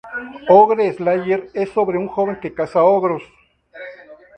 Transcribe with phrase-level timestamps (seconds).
[0.49, 3.21] Ogre Slayer es sobre un joven que caza ogros.